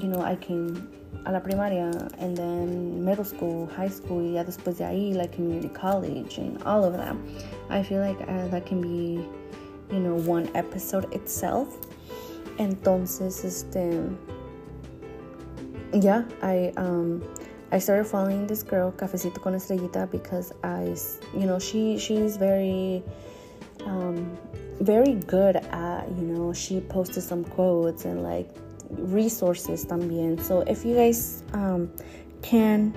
you 0.00 0.08
know 0.08 0.20
I 0.20 0.36
came 0.36 0.88
a 1.26 1.32
la 1.32 1.40
primaria 1.40 1.90
and 2.18 2.36
then 2.36 3.04
middle 3.04 3.24
school, 3.24 3.66
high 3.66 3.88
school, 3.88 4.22
y 4.22 4.34
ya 4.34 4.44
después 4.44 4.78
de 4.78 4.84
ahí, 4.84 5.14
like 5.14 5.32
community 5.32 5.68
college 5.68 6.38
and 6.38 6.62
all 6.64 6.84
of 6.84 6.94
that. 6.94 7.16
I 7.70 7.82
feel 7.82 8.00
like 8.00 8.20
uh, 8.22 8.48
that 8.48 8.66
can 8.66 8.80
be, 8.80 9.24
you 9.92 10.00
know, 10.00 10.14
one 10.14 10.48
episode 10.54 11.12
itself. 11.12 11.76
Entonces, 12.58 13.44
este, 13.44 14.00
yeah, 15.92 16.24
I 16.42 16.72
um, 16.76 17.22
I 17.72 17.78
started 17.78 18.04
following 18.04 18.46
this 18.46 18.62
girl, 18.62 18.92
Cafecito 18.92 19.40
con 19.40 19.54
Estrellita, 19.54 20.10
because 20.10 20.52
I, 20.62 20.94
you 21.32 21.46
know, 21.46 21.58
she 21.58 21.98
she's 21.98 22.36
very, 22.36 23.02
um, 23.86 24.36
very 24.80 25.14
good 25.14 25.56
at, 25.56 26.06
you 26.18 26.26
know, 26.26 26.52
she 26.52 26.80
posted 26.80 27.22
some 27.22 27.44
quotes 27.44 28.04
and 28.04 28.22
like 28.22 28.50
resources 28.90 29.86
también. 29.86 30.38
So 30.38 30.60
if 30.60 30.84
you 30.84 30.94
guys 30.94 31.44
um, 31.54 31.90
can, 32.42 32.92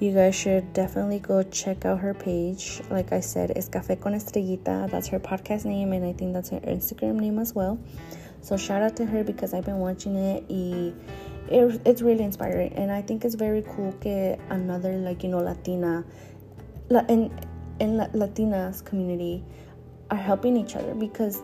you 0.00 0.12
guys 0.14 0.34
should 0.34 0.72
definitely 0.72 1.18
go 1.18 1.42
check 1.42 1.84
out 1.84 1.98
her 2.00 2.14
page. 2.14 2.80
Like 2.90 3.12
I 3.12 3.20
said, 3.20 3.50
it's 3.50 3.68
Café 3.68 4.00
con 4.00 4.14
Estrellita. 4.14 4.90
That's 4.90 5.08
her 5.08 5.20
podcast 5.20 5.66
name, 5.66 5.92
and 5.92 6.06
I 6.06 6.14
think 6.14 6.32
that's 6.32 6.48
her 6.48 6.60
Instagram 6.60 7.16
name 7.16 7.38
as 7.38 7.54
well. 7.54 7.78
So 8.40 8.56
shout 8.56 8.80
out 8.80 8.96
to 8.96 9.04
her 9.04 9.24
because 9.24 9.52
I've 9.52 9.66
been 9.66 9.78
watching 9.78 10.16
it. 10.16 10.44
Y 10.48 10.94
it, 11.48 11.80
it's 11.84 12.02
really 12.02 12.24
inspiring 12.24 12.72
and 12.74 12.90
i 12.90 13.00
think 13.00 13.24
it's 13.24 13.34
very 13.34 13.62
cool 13.74 13.94
that 14.00 14.38
another 14.50 14.92
like 14.98 15.22
you 15.22 15.28
know 15.28 15.38
latina 15.38 16.04
in 17.08 17.30
in 17.80 17.96
latinas 18.14 18.84
community 18.84 19.44
are 20.10 20.16
helping 20.16 20.56
each 20.56 20.76
other 20.76 20.94
because 20.94 21.42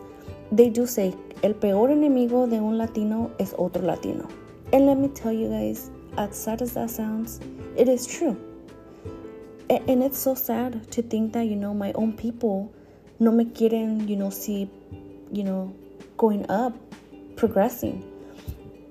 they 0.51 0.69
do 0.69 0.85
say 0.85 1.13
el 1.43 1.53
peor 1.53 1.89
enemigo 1.89 2.47
de 2.49 2.57
un 2.57 2.77
latino 2.77 3.31
es 3.39 3.53
otro 3.57 3.81
latino. 3.81 4.27
And 4.71 4.85
let 4.85 4.97
me 4.97 5.09
tell 5.09 5.31
you 5.33 5.49
guys 5.49 5.91
as 6.17 6.35
sad 6.35 6.61
as 6.61 6.73
that 6.73 6.89
sounds 6.89 7.39
it 7.75 7.87
is 7.87 8.05
true. 8.05 8.37
And, 9.69 9.89
and 9.89 10.03
it's 10.03 10.17
so 10.17 10.35
sad 10.35 10.91
to 10.91 11.01
think 11.01 11.33
that 11.33 11.47
you 11.47 11.55
know 11.55 11.73
my 11.73 11.91
own 11.93 12.13
people 12.13 12.73
no 13.19 13.31
me 13.31 13.45
quieren 13.45 14.07
you 14.07 14.15
know 14.15 14.29
see 14.29 14.69
you 15.31 15.43
know 15.43 15.73
going 16.17 16.49
up 16.49 16.73
progressing 17.35 18.03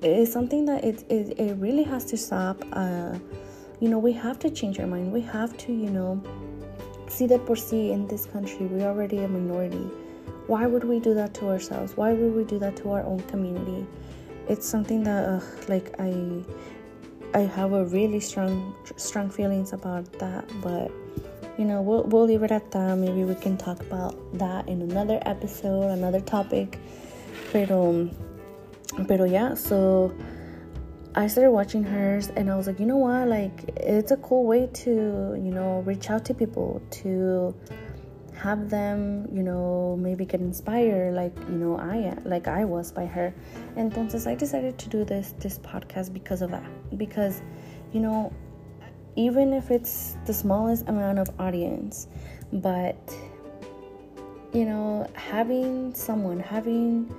it's 0.02 0.32
something 0.32 0.64
that 0.66 0.84
it, 0.84 1.04
it, 1.10 1.38
it 1.38 1.54
really 1.58 1.82
has 1.84 2.04
to 2.06 2.16
stop. 2.16 2.62
Uh, 2.72 3.18
you 3.80 3.88
know, 3.88 3.98
we 3.98 4.12
have 4.12 4.38
to 4.40 4.50
change 4.50 4.78
our 4.78 4.86
mind. 4.86 5.12
We 5.12 5.20
have 5.22 5.56
to, 5.58 5.72
you 5.72 5.90
know, 5.90 6.22
see 7.08 7.26
that 7.26 7.44
por 7.46 7.56
si 7.56 7.92
in 7.92 8.06
this 8.06 8.26
country 8.26 8.66
we're 8.66 8.86
already 8.86 9.18
a 9.18 9.28
minority. 9.28 9.88
Why 10.46 10.66
would 10.66 10.84
we 10.84 10.98
do 11.00 11.14
that 11.14 11.34
to 11.34 11.48
ourselves? 11.48 11.96
Why 11.96 12.12
would 12.12 12.34
we 12.34 12.44
do 12.44 12.58
that 12.58 12.76
to 12.78 12.90
our 12.90 13.02
own 13.04 13.20
community? 13.24 13.86
It's 14.48 14.68
something 14.68 15.04
that, 15.04 15.28
uh, 15.28 15.40
like, 15.68 15.94
I 15.98 16.42
I 17.34 17.40
have 17.40 17.72
a 17.72 17.84
really 17.86 18.20
strong 18.20 18.74
strong 18.96 19.30
feelings 19.30 19.72
about 19.72 20.12
that, 20.18 20.44
but 20.60 20.90
you 21.58 21.64
know, 21.64 21.80
we'll 21.80 22.04
we'll 22.04 22.26
leave 22.26 22.42
it 22.42 22.50
at 22.50 22.70
that. 22.72 22.96
Maybe 22.98 23.24
we 23.24 23.34
can 23.34 23.56
talk 23.56 23.80
about 23.80 24.16
that 24.38 24.68
in 24.68 24.82
another 24.82 25.18
episode, 25.22 25.90
another 25.90 26.20
topic. 26.20 26.78
Pero 27.52 28.08
Pero 29.08 29.24
yeah, 29.24 29.54
so 29.54 30.14
I 31.14 31.26
started 31.26 31.50
watching 31.50 31.84
hers 31.84 32.30
and 32.36 32.50
I 32.50 32.56
was 32.56 32.66
like, 32.66 32.80
you 32.80 32.86
know 32.86 32.96
what? 32.96 33.28
Like, 33.28 33.70
it's 33.76 34.10
a 34.12 34.16
cool 34.18 34.44
way 34.44 34.68
to, 34.84 34.90
you 34.90 35.50
know, 35.50 35.82
reach 35.86 36.10
out 36.10 36.24
to 36.26 36.34
people, 36.34 36.80
to 37.02 37.54
have 38.34 38.70
them, 38.70 39.28
you 39.32 39.42
know, 39.42 39.96
maybe 40.00 40.24
get 40.24 40.40
inspired 40.40 41.14
like, 41.14 41.36
you 41.48 41.56
know, 41.56 41.78
I 41.78 42.16
like 42.24 42.48
I 42.48 42.64
was 42.64 42.92
by 42.92 43.06
her. 43.06 43.34
And 43.76 43.92
entonces 43.92 44.26
I 44.26 44.34
decided 44.34 44.78
to 44.78 44.88
do 44.88 45.04
this 45.04 45.34
this 45.38 45.58
podcast 45.58 46.12
because 46.12 46.42
of 46.42 46.50
that. 46.50 46.64
Because, 46.96 47.42
you 47.92 48.00
know, 48.00 48.32
even 49.16 49.52
if 49.52 49.70
it's 49.70 50.16
the 50.26 50.34
smallest 50.34 50.88
amount 50.88 51.18
of 51.18 51.28
audience, 51.38 52.08
but 52.52 52.96
you 54.52 54.64
know, 54.64 55.08
having 55.14 55.94
someone, 55.94 56.40
having 56.40 57.14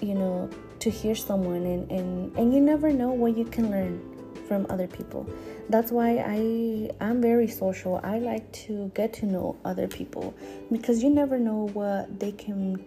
you 0.00 0.14
know, 0.14 0.48
to 0.88 0.96
hear 0.96 1.14
someone 1.14 1.66
and, 1.66 1.90
and 1.90 2.36
and 2.38 2.54
you 2.54 2.60
never 2.60 2.90
know 2.90 3.10
what 3.10 3.36
you 3.36 3.44
can 3.44 3.70
learn 3.70 4.00
from 4.46 4.66
other 4.70 4.86
people. 4.86 5.28
That's 5.68 5.92
why 5.92 6.16
i 6.16 6.90
i'm 7.04 7.20
very 7.20 7.46
social. 7.46 8.00
I 8.02 8.18
like 8.18 8.50
to 8.64 8.90
get 8.94 9.12
to 9.20 9.26
know 9.26 9.56
other 9.66 9.86
people 9.86 10.34
because 10.72 11.02
you 11.02 11.10
never 11.10 11.38
know 11.38 11.68
what 11.74 12.18
they 12.18 12.32
can 12.32 12.82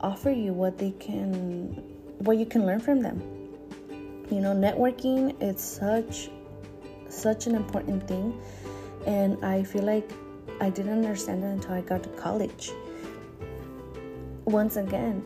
offer 0.00 0.30
you 0.30 0.52
what 0.52 0.78
they 0.78 0.90
can 0.98 1.68
what 2.26 2.38
you 2.38 2.46
can 2.46 2.66
learn 2.66 2.80
from 2.80 3.02
them. 3.02 3.22
You 4.30 4.40
know 4.40 4.54
networking 4.66 5.40
it's 5.40 5.62
such 5.62 6.28
such 7.08 7.46
an 7.46 7.54
important 7.54 8.08
thing. 8.08 8.34
And 9.06 9.44
i 9.44 9.62
feel 9.62 9.84
like 9.84 10.10
i 10.60 10.70
didn't 10.70 10.98
understand 11.04 11.44
it 11.44 11.54
until 11.58 11.74
i 11.74 11.82
got 11.82 12.02
to 12.02 12.08
college. 12.26 12.72
Once 14.44 14.76
again 14.76 15.22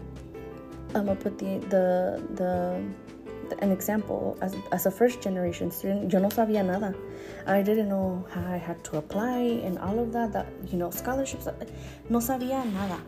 I'm 0.95 1.07
gonna 1.07 1.15
put 1.15 1.39
the 1.39 1.59
the 1.69 2.23
the, 2.35 3.63
an 3.63 3.71
example 3.71 4.37
as 4.41 4.57
as 4.73 4.87
a 4.87 4.91
first 4.91 5.21
generation 5.21 5.71
student. 5.71 6.13
Yo 6.13 6.19
no 6.19 6.29
sabía 6.29 6.65
nada. 6.65 6.95
I 7.47 7.63
didn't 7.63 7.89
know 7.89 8.27
how 8.31 8.45
I 8.53 8.57
had 8.57 8.83
to 8.85 8.99
apply 8.99 9.39
and 9.65 9.79
all 9.79 9.99
of 9.99 10.13
that. 10.13 10.33
That 10.33 10.47
you 10.67 10.79
know 10.79 10.91
scholarships. 10.91 11.47
Uh, 11.47 11.55
no 12.09 12.19
sabía 12.19 12.65
nada. 12.73 12.99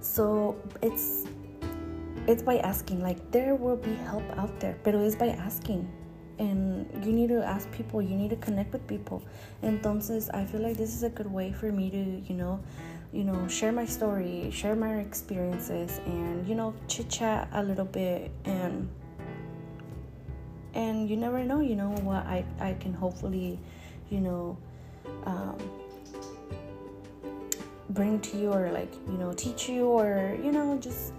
So 0.00 0.56
it's 0.82 1.26
it's 2.26 2.42
by 2.42 2.58
asking. 2.58 3.00
Like 3.00 3.30
there 3.30 3.54
will 3.54 3.76
be 3.76 3.94
help 3.94 4.24
out 4.36 4.58
there, 4.58 4.76
but 4.82 4.94
it's 4.94 5.16
by 5.16 5.28
asking. 5.28 5.88
And 6.38 6.88
you 7.04 7.12
need 7.12 7.28
to 7.28 7.44
ask 7.44 7.70
people. 7.70 8.02
You 8.02 8.16
need 8.16 8.30
to 8.30 8.36
connect 8.36 8.72
with 8.72 8.84
people. 8.88 9.22
Entonces, 9.62 10.28
I 10.34 10.44
feel 10.44 10.60
like 10.60 10.76
this 10.76 10.94
is 10.94 11.04
a 11.04 11.10
good 11.10 11.30
way 11.30 11.52
for 11.52 11.70
me 11.70 11.90
to, 11.90 11.98
you 11.98 12.34
know, 12.34 12.58
you 13.12 13.24
know, 13.24 13.46
share 13.46 13.72
my 13.72 13.84
story, 13.84 14.50
share 14.50 14.74
my 14.74 14.96
experiences, 15.00 16.00
and 16.06 16.46
you 16.46 16.54
know, 16.54 16.74
chit 16.88 17.08
chat 17.10 17.48
a 17.52 17.62
little 17.62 17.84
bit, 17.84 18.30
and 18.44 18.88
and 20.74 21.08
you 21.08 21.16
never 21.16 21.44
know, 21.44 21.60
you 21.60 21.76
know, 21.76 21.90
what 22.02 22.24
I 22.26 22.44
I 22.58 22.74
can 22.74 22.94
hopefully, 22.94 23.58
you 24.10 24.20
know, 24.20 24.56
um, 25.26 25.58
bring 27.90 28.20
to 28.20 28.36
you 28.38 28.52
or 28.52 28.70
like 28.72 28.92
you 29.06 29.18
know 29.18 29.32
teach 29.32 29.68
you 29.68 29.86
or 29.86 30.36
you 30.42 30.52
know 30.52 30.78
just 30.78 31.12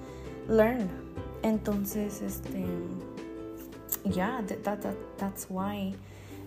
learn. 0.47 0.89
Entonces, 1.43 2.21
este, 2.21 2.65
yeah, 4.05 4.41
that, 4.47 4.63
that, 4.63 4.81
that 4.81 4.95
that's 5.17 5.49
why 5.49 5.93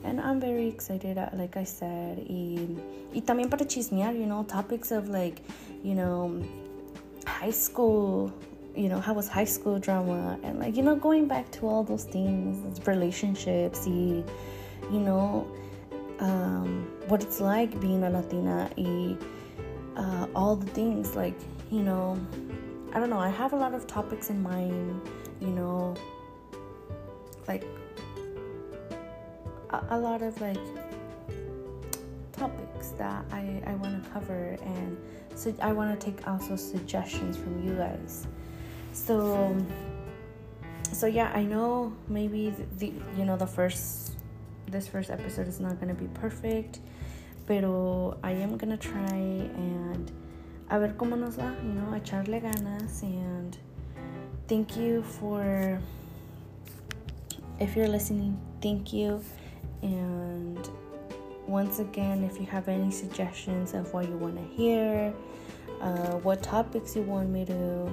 and 0.07 0.21
I'm 0.21 0.41
very 0.41 0.69
excited, 0.69 1.19
uh, 1.19 1.29
like 1.35 1.57
I 1.57 1.65
said. 1.65 2.25
Y, 2.29 2.69
y 3.13 3.21
también 3.21 3.51
para 3.51 3.65
chismear, 3.67 4.15
you 4.15 4.27
know, 4.27 4.45
topics 4.45 4.93
of 4.93 5.09
like, 5.09 5.43
you 5.83 5.95
know, 5.95 6.43
high 7.27 7.51
school, 7.51 8.33
you 8.75 8.89
know, 8.89 9.01
how 9.01 9.13
was 9.13 9.29
high 9.29 9.45
school 9.45 9.79
drama, 9.79 10.39
and 10.43 10.61
like, 10.61 10.77
you 10.77 10.83
know, 10.83 10.95
going 10.95 11.27
back 11.27 11.51
to 11.53 11.67
all 11.67 11.83
those 11.83 12.05
things, 12.05 12.81
relationships, 12.87 13.87
y, 13.87 14.23
you 14.93 15.01
know, 15.01 15.47
um, 16.21 16.87
what 17.09 17.23
it's 17.23 17.41
like 17.41 17.79
being 17.81 18.05
a 18.05 18.11
Latina, 18.11 18.71
y 18.77 19.17
uh, 19.97 20.27
all 20.35 20.57
the 20.57 20.71
things, 20.71 21.17
like, 21.17 21.35
you 21.71 21.83
know, 21.83 22.19
I 22.95 23.01
don't 23.01 23.11
know, 23.11 23.19
I 23.19 23.29
have 23.29 23.53
a 23.53 23.57
lot 23.57 23.75
of 23.75 23.87
topics 23.87 24.31
in 24.31 24.43
mind, 24.43 25.01
you 25.41 25.49
know, 25.49 25.95
like 27.49 27.65
a, 29.71 29.85
a 29.91 29.99
lot 29.99 30.23
of 30.23 30.41
like 30.41 30.59
topics 32.33 32.91
that 32.99 33.25
I, 33.33 33.63
I 33.67 33.75
want 33.75 34.03
to 34.03 34.11
cover 34.11 34.57
and 34.63 34.97
so 35.35 35.55
I 35.61 35.73
want 35.73 35.99
to 35.99 36.07
take 36.07 36.27
also 36.27 36.57
suggestions 36.57 37.37
from 37.37 37.67
you 37.67 37.75
guys. 37.75 38.27
So 38.93 39.57
so 40.93 41.07
yeah 41.07 41.31
I 41.35 41.43
know 41.43 41.93
maybe 42.09 42.51
the, 42.51 42.65
the 42.79 42.93
you 43.19 43.25
know 43.25 43.37
the 43.37 43.47
first 43.47 44.13
this 44.69 44.89
first 44.89 45.11
episode 45.11 45.49
is 45.49 45.61
not 45.61 45.81
going 45.81 45.95
to 45.95 46.01
be 46.01 46.09
perfect 46.15 46.81
but 47.47 47.65
I 48.25 48.33
am 48.33 48.57
going 48.57 48.77
to 48.77 48.77
try 48.77 49.15
and 49.15 50.11
a 50.71 50.81
ver 50.81 50.95
cómo 50.97 51.17
nos 51.19 51.37
va 51.37 51.55
you 51.63 51.73
know 51.73 51.93
echarle 51.93 52.41
ganas 52.41 53.03
and 53.03 53.57
thank 54.49 54.77
you 54.77 55.03
for 55.03 55.81
if 57.61 57.77
you're 57.77 57.89
listening 57.89 58.39
thank 58.61 58.93
you 58.93 59.21
and 59.83 60.69
once 61.47 61.79
again, 61.79 62.25
if 62.25 62.41
you 62.41 62.47
have 62.47 62.69
any 62.69 62.91
suggestions 62.91 63.75
of 63.75 63.93
what 63.93 64.09
you 64.09 64.17
want 64.17 64.37
to 64.37 64.45
hear, 64.55 65.15
uh, 65.81 66.13
what 66.19 66.43
topics 66.43 66.97
you 66.97 67.03
want 67.03 67.29
me 67.31 67.45
to 67.45 67.93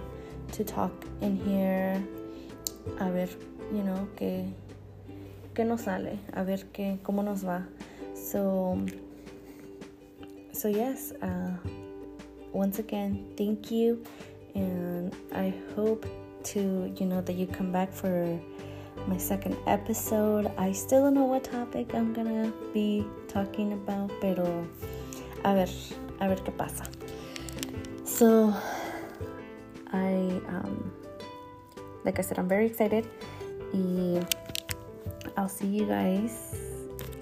to 0.51 0.63
talk 0.63 0.91
in 1.21 1.37
here, 1.37 2.03
a 2.99 3.09
ver, 3.09 3.29
you 3.71 3.83
know, 3.83 4.07
que 4.15 4.45
que 5.53 5.63
nos 5.63 5.81
sale, 5.81 6.19
a 6.33 6.43
ver 6.43 6.63
que 6.73 6.99
cómo 7.03 7.23
nos 7.23 7.43
va. 7.43 7.63
So 8.15 8.83
so 10.51 10.67
yes, 10.67 11.11
uh, 11.21 11.51
once 12.51 12.79
again, 12.79 13.25
thank 13.37 13.71
you, 13.71 14.03
and 14.55 15.15
I 15.33 15.53
hope 15.75 16.05
to 16.43 16.93
you 16.97 17.05
know 17.05 17.21
that 17.21 17.33
you 17.33 17.47
come 17.47 17.71
back 17.71 17.93
for 17.93 18.39
my 19.07 19.17
second 19.17 19.57
episode. 19.67 20.51
I 20.57 20.71
still 20.71 21.03
don't 21.03 21.13
know 21.13 21.25
what 21.25 21.43
topic 21.43 21.93
I'm 21.93 22.13
gonna 22.13 22.51
be 22.73 23.05
talking 23.27 23.73
about, 23.73 24.11
pero 24.21 24.65
a 25.43 25.53
ver, 25.53 25.69
a 26.19 26.27
ver 26.27 26.37
qué 26.43 26.55
pasa. 26.55 26.85
So, 28.05 28.53
I, 29.91 30.41
um, 30.47 30.91
like 32.03 32.19
I 32.19 32.21
said, 32.21 32.39
I'm 32.39 32.47
very 32.47 32.65
excited. 32.65 33.07
Y 33.73 34.21
I'll 35.35 35.49
see 35.49 35.67
you 35.67 35.85
guys 35.85 36.55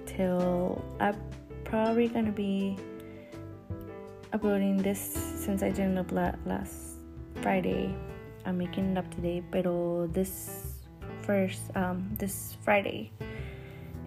till 0.06 0.84
I'm 1.00 1.16
probably 1.64 2.08
gonna 2.08 2.32
be 2.32 2.78
uploading 4.34 4.78
this 4.78 5.00
since 5.36 5.64
I 5.64 5.70
didn't 5.70 5.98
upload 5.98 6.38
last 6.46 7.00
Friday. 7.42 7.96
I'm 8.46 8.58
making 8.58 8.92
it 8.92 8.98
up 8.98 9.10
today, 9.16 9.44
pero 9.52 10.08
this 10.08 10.61
first 11.24 11.62
um, 11.76 12.10
this 12.18 12.58
Friday 12.64 13.12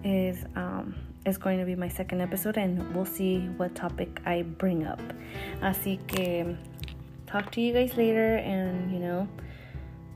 is 0.05 0.45
um, 0.57 0.95
is 1.27 1.39
going 1.39 1.59
to 1.59 1.65
be 1.65 1.75
my 1.75 1.89
second 1.89 2.21
episode, 2.21 2.57
and 2.57 2.95
we'll 2.95 3.05
see 3.05 3.39
what 3.57 3.75
topic 3.75 4.21
I 4.27 4.43
bring 4.43 4.87
up. 4.87 5.01
Así 5.61 5.99
que 6.07 6.57
talk 7.27 7.51
to 7.53 7.61
you 7.61 7.73
guys 7.73 7.97
later, 7.97 8.37
and 8.37 8.93
you 8.93 8.99
know, 8.99 9.29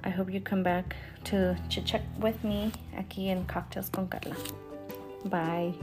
I 0.04 0.10
hope 0.10 0.30
you 0.32 0.40
come 0.40 0.62
back 0.62 0.96
to 1.24 1.56
chit 1.68 1.84
chat 1.84 2.02
with 2.20 2.42
me 2.44 2.72
aquí 2.96 3.28
en 3.28 3.44
Cocktails 3.46 3.90
con 3.90 4.08
Karla. 4.08 4.36
Bye. 5.24 5.74